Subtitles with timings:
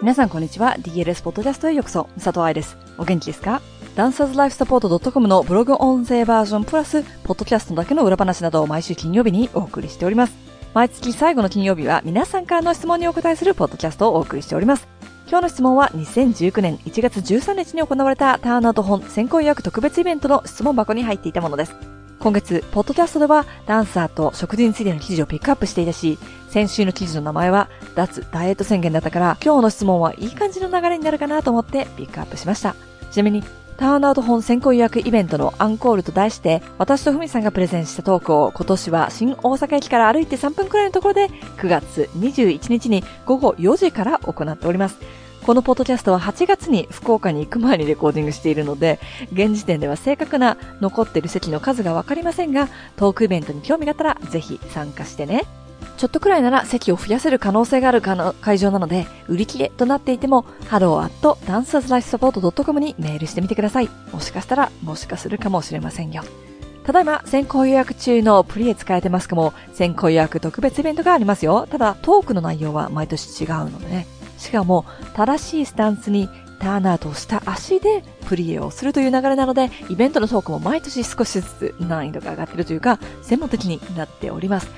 [0.00, 0.76] 皆さんこんにちは。
[0.78, 2.04] DLS ポッドキャストへようこそ。
[2.14, 2.78] 佐藤愛です。
[2.96, 3.60] お元気ですか？
[3.96, 10.32] ダンサーズライフサポート .com のブログ音声バージョンプラス、ポッドキャストだけの裏話などを毎週金曜日にお送りしております。
[10.72, 14.88] 毎月最後の金曜日は皆さんからの質問にお答えするポッドキャストをお送りしております。
[15.28, 21.74] 今日の質問は2019年1月13日に行われたターンアウト本先行予約特別イベントの質問箱に入っていたものです。
[22.20, 26.18] 今月、ポッドキャストではダンサーと食事についての記事をピックアップしていたし、
[26.50, 32.76] 先週の記事の名前は脱ダイエット宣言だったから、今日の質問はいい感じの流れになるかなと思ってピックアップしました。
[33.10, 33.42] ちなみに、
[33.78, 44.98] ターンアウト本先行予約イベントのアンコールと題して、私とふみさんがプレゼンしたトークを今年は新大阪駅から歩いて3分くらいのところで9月21日に午後4時から行っております。
[45.46, 49.00] このポッドキャストは8月に福岡に行く前にレコーディングしているので、
[49.32, 55.44] 現時点では正確な残っている席の数がわかりませんが、トークイベントに興味があったらぜひ参加してね。
[55.96, 58.02] ちょっとくらいなら席を増やせる可能性がある
[58.40, 63.88] 会場なので、売り切れとなっていても、hello.dancerslifesupport.com にメールしてみてください。
[64.12, 66.22] もしかしたら、もしかするかもしれませんよ。
[66.84, 71.66] ただいま、先行予約中のプリエ使えてますかも、先行予約特別イベントがありますよ。
[71.70, 74.06] ただ、トークの内容は毎年違うのでね。
[74.40, 84.68] しかも、正しいスタンスにターンアウトした足でプリエをするという流れなので、イベントのトークも毎年少しずつ難易度が上がっているというか、専門的になっております。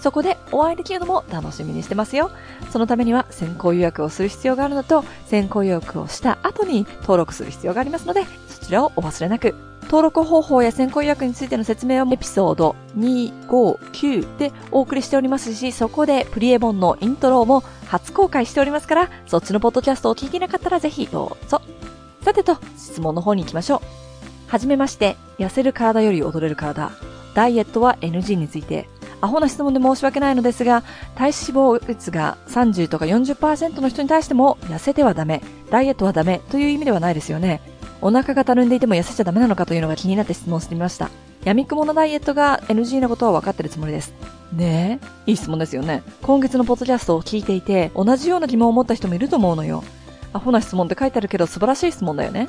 [0.00, 2.30] そこでお会いできるのも楽しみにしてますよ。
[2.70, 9.69] そのためには先行予約をする必要があるのと、先行予約をした後に登録する必要がありますので、そちらをお忘れなく。
[9.90, 21.60] 登録方法や先行予約についての説明をエピソード259でお送りしておりますし、そこでプリエボンのイントロも初公開しておりますから、そっちのポッドキャストを聞いてなかったらぜひどうぞ。
[22.22, 23.80] さてと、質問の方に行きましょう。
[24.46, 26.92] はじめまして、痩せる体より踊れる体、
[27.34, 28.88] ダイエットは NG について、
[29.20, 30.84] アホな質問で申し訳ないのですが、
[31.16, 37.60] 体脂肪率が30とか40%の人に対しても痩せてはダメ、ダイエットはダメという意味ではないですよね。
[38.02, 41.10] お腹がたるんでいても痩せちゃダメなのかというのが気になって質問してみました。
[41.44, 44.12] 闇雲のダイエットが NG なことは分かってるつもりです。
[44.52, 46.02] ねえ、いい質問ですよね。
[46.22, 49.82] 今月のポッドキャストを聞いていて、同じような疑問を持った人もいると思うのよ。
[50.32, 52.48] アホな質問って書いてあるけど素晴らしい質問だよね。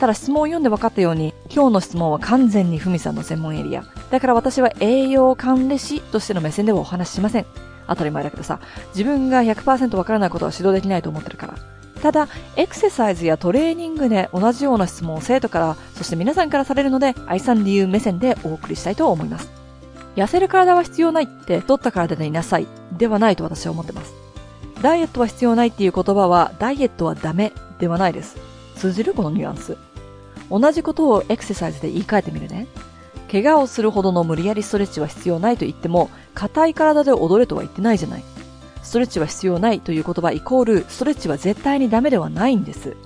[0.00, 3.84] ただ質問を読んで分かったように、今日の質問は完全にふみさんの専門エリア。
[4.10, 7.46] だから私は栄養管理士としての目線ではお話ししません。
[7.86, 11.54] 当たり前だけどさ、自分が100%分からないことは指導できないと思ってるから。
[12.04, 19.50] ただ、エクササイズやトレーニングで同じような質問を生徒から、そして皆さんからされるので、愛さん理由目線でお送りしたいと思います。
[20.14, 24.12] 痩せる体は必要ないって、太った体でいなさい、ではないと私は思ってます。
[24.82, 28.36] ダイエットは必要ないっていう言葉は、ダイエットはダメではないです。
[28.76, 29.78] 通じるこのニュアンス。
[30.50, 32.66] 同じことをエクササイズで言い換えてみるね。
[33.32, 38.24] 怪我をするほどの無理やりストレッチは必要ないと言っても、硬い体で踊れとは言ってないじゃない。
[38.84, 42.96] ストレッチは必要ないという言葉イコール、ストレッチは絶対にダメではないんです。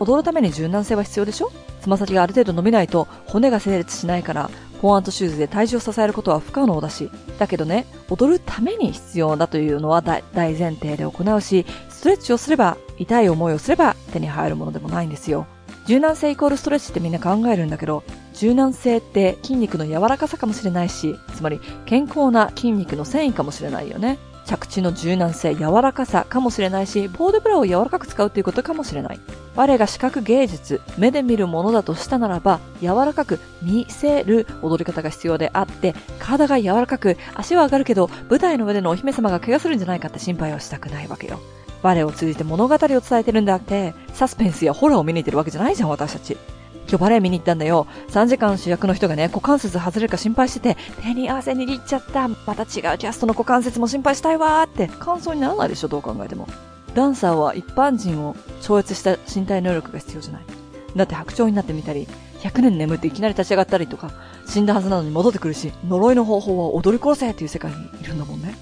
[0.00, 1.52] 踊るために柔軟性は必要でしょ？
[1.80, 7.10] つま先がある程度伸びないと骨が成立しないから、ポワントシューズで体重を支えることは不可能だし。
[7.38, 15.46] だけどね、踊るために必要だというのは大前提で行うし、ストレッチをすれば、痛い思いをすれば手に入るものでもないんですよ。
[15.86, 18.02] 柔軟性イコールストレッチってみんな考えるんだけど、
[18.34, 24.18] 柔軟性って筋肉の柔らかさかもしれないし、つまり健康な筋肉の繊維かもしれないよね。
[24.46, 29.20] 着地の柔軟性、柔らかさかもしれないし、ボードブラを柔らかく使うということかもしれない。
[29.56, 41.40] 我が視覚芸術、目で見るものだとしたならば、柔らかく見せる踊り方が必要であって、体が柔らかく、足は上がるけど、舞台の上でのお姫様が怪我するんじゃないかって心配はしたくないわけよ。
[41.82, 46.36] 我を通じて物語を伝えてるんだって、サスペンスやホラーを見に行ってるわけじゃないじゃん、私たち。
[46.88, 47.86] 今日バレエ見に行ったんだよ。
[48.08, 52.28] 3時間主役の人がね、股関節外れるか心配してて、手に合わせ握っちゃった。
[52.28, 56.48] また違うキャストの股関節も心配したいわーって感想にならないでしょ、どう考えても。
[56.94, 60.42] ダンサーは一般人を超越した身体能力が必要じゃない。
[60.96, 62.08] だって白鳥になってみたり、
[62.40, 64.12] 100年眠っていきなり立ち上がったりとか、
[64.46, 68.54] 死んだはずなのに戻ってくるし、呪いの方法は踊り殺せっていう世界にいるんだもんね。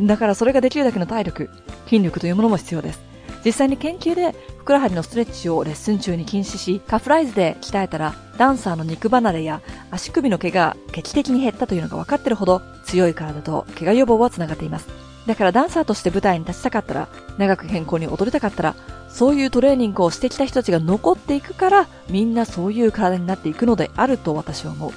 [0.00, 1.50] だからそれができるだけの体力、
[1.84, 3.00] 筋力というものも必要です。
[3.46, 9.62] 実際に研究でふくらはぎのストレッチをレッスン中に禁止し、カフライズで鍛えたら、ダンサーの肉離れや
[9.92, 14.88] 足首の毛が劇的に減ったというのが分かってるほど、強い体と怪我予防は繋がっています。
[15.26, 17.08] だからダンサーとして舞台に立ちたかったら、
[17.38, 18.74] 長く健康に踊りたかったら、
[19.08, 24.90] そういうトレーニングをしてきた人たちが残っていくから、みんなそういう体になっていくのであると私は思う。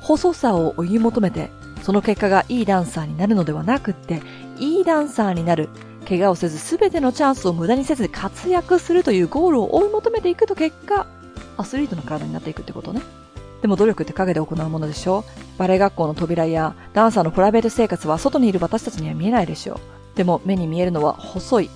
[0.00, 1.50] 細さを追い求めて、
[1.84, 4.20] その結果がいいダンサーになるのではなくって、
[4.58, 5.68] いいダンサーになる、
[6.04, 11.06] 怪我をせず全てのチャンスを無駄にせず活躍するというゴールを追い求めていくと結果、
[11.56, 13.00] アスリートの体になっていくってことね。
[13.62, 15.24] でも努力って陰で行うものでしょ
[15.56, 19.74] バレエ学校の扉やダンサーのプライベート生活は外にいる私たちには見えないでしょ
[20.14, 20.16] う。
[20.18, 21.70] でも目に見えるのは細い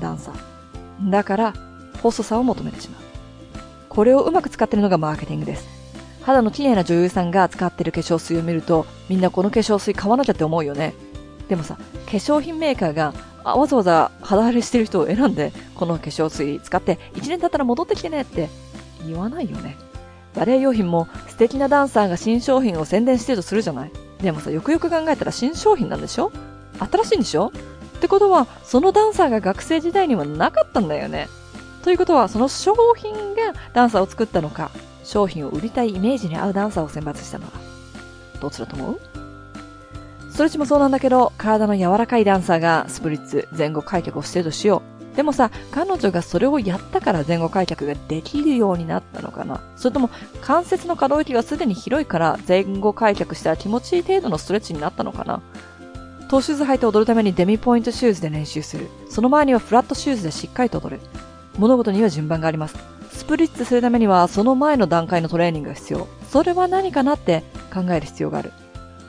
[0.00, 1.10] ダンサー。
[1.10, 1.54] だから、
[2.00, 3.02] 細さを求めてしまう。
[3.88, 5.66] これをうまく使ってるのがマーケティングです。
[6.22, 10.94] 肌の綺麗な女優さんが使ってる化粧水を見ると、みんなこの化粧水買わなきゃって思うよね。
[11.48, 11.82] でもさ、化
[12.12, 13.12] 粧品メーカーが
[13.44, 18.48] わざわざ肌荒れしてる人を選んで、この化粧水使って1年経ったら戻ってきてねって
[19.06, 19.76] 言わないよね。
[20.34, 23.92] バレエ用品も素敵なダンサーが新商品を宣伝してるとするじゃない
[24.22, 26.32] でもさ、よくよく考えたら新商品なんでしょ？
[26.78, 27.48] 新しいんでしょ？
[27.48, 31.28] ってことは、そのダンサーが学生時代にはなかったんだよね。
[31.84, 34.70] ということは、その商品がダンサーを作ったのか、
[35.04, 37.58] 商品を売りたいイメージに合うダンサーを選抜したのか。
[38.40, 39.00] どちらと思う？
[40.32, 44.80] ストレッチもそうなんだけど、体の柔らかいダンサーがスプリッツ、前後開脚をしてるとしよ
[45.12, 45.16] う。
[45.16, 49.60] でもさ、彼女がそれをやったから前後開脚ができるようになったのかな？
[49.76, 50.08] それとも
[50.40, 55.42] 関節の可動域がすでに広いから前後開脚したら気持ちいい程度のストレッチになったのかな？
[56.30, 58.88] トーシューズ履いて踊るためにデミポワントシューズで練習する。
[59.10, 61.00] その前にはフラットシューズでしっかりと踊る。
[61.58, 62.76] 物事には順番があります。
[63.12, 66.08] スプリッツするためにはその前の段階のトレーニングが必要。
[66.30, 68.54] それは何かなって考える必要がある。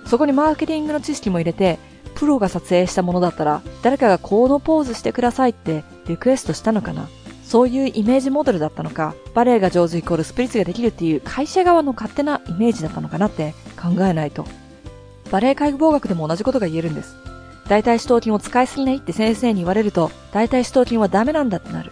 [0.06, 1.80] そこにマーケティングの知識も入れて、
[2.16, 7.10] プロが撮影したものだったら、誰かがこのポーズしてくださいってリクエストしたのかな？
[7.44, 14.46] そういうイメージモデルだったのか、バレエが上手イコールスプリッツができるっていう会社側の勝手なイメージだったのかなって考えないと。
[15.32, 17.16] バレエ解剖学でも同じことが言えるんです。
[17.68, 21.92] 大腿四頭筋を使いすぎないって先生に言われると、大腿四頭筋はダメなんだってなる。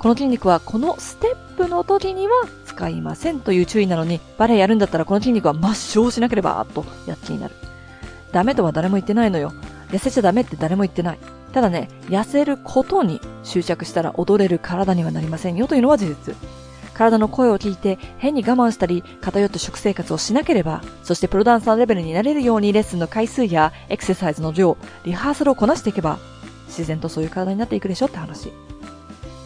[0.00, 2.32] この筋肉はこのステップの時には
[2.64, 7.54] 使いませんという注意なのに、バレエやるんだったらこの筋肉は抹消しなければ、とやっ気になる。
[8.32, 9.52] ダメとは誰も言ってないのよ。
[9.90, 11.18] 痩せちゃダメって誰も言ってない。
[11.52, 16.34] ただね、痩せることに執着したら踊れる体にはなりませんよというのは事実。
[16.94, 26.18] 体の声を聞いて変に我慢したり偏った食生活をしなければ、そしてプロダンサーレベルになれるようにレッスンの回数やエクササイズの量、リハーサルをこなしていけば、
[26.68, 28.50] 自然とそういう体になっていくでしょって話。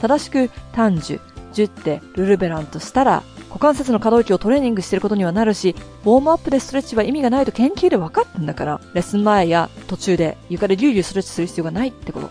[0.04, 1.18] 正しく単樹、
[1.54, 5.74] ジュッテ、ルルベランとしたら、股関節の可動域をトレーニングしていることにはなるし、
[6.04, 12.30] ウォームアップでストレッチは意味がないと研究で分かってんだから、レッスン前や途中で床でリュウリュウストレッチする必要がないってこと。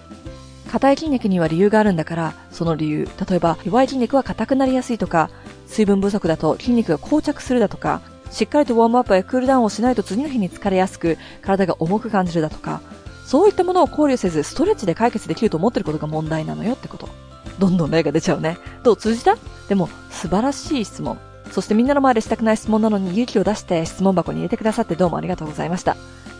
[0.71, 5.31] 硬い筋肉には理由があるんだから、その理由、例えば弱い筋肉は硬くなりやすいとか、
[5.65, 12.81] 水分不足だと筋肉が膠着するだとか、しっかりとウォームアップやクールダウンをしないと次の日に疲れやすく、体が重く感じるだとか、
[13.25, 17.07] そういったものを考慮せず、ストレッチで解決できると思ってることが問題なのよってこと。
[17.59, 18.57] どんどん例が出ちゃうね。
[18.83, 19.37] どう通じた？
[19.69, 21.17] でも、素晴らしい質問。
[21.51, 25.95] そしてみんなの前でしたくない質問なのに勇気を出して質問箱に入れてくださってどうもありがとうございました。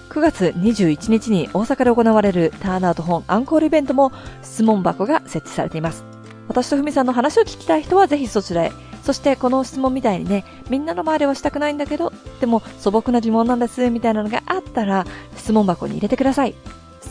[0.10, 4.12] 9月21日に大阪で行われるターンアウト本アンコールイベントも
[4.42, 6.04] 質問箱が設置されています。
[6.48, 8.72] 私とふみさんの話を聞きたい人はぜひそちらへ。
[9.04, 15.06] そしてこの質問みたいにね、みんなの前ではしたくないんだけど、でも素朴な疑問なんです、みたいなのがあったら、
[15.36, 16.56] 質問箱に入れてください。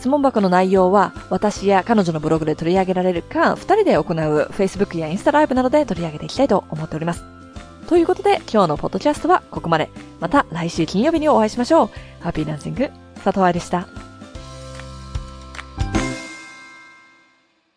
[0.03, 7.23] 質問箱の内容は、私や彼女のブログで取り上げられるか、二人で行う Facebook や Insta ライブなどで取り上げていきたいと思っております。
[7.87, 9.89] ということで、今日のポッドキャストはここまで。
[10.19, 11.89] また来週金曜日にお会いしましょう。
[12.19, 12.89] ハッピーランシング、
[13.23, 14.02] 佐藤愛でした。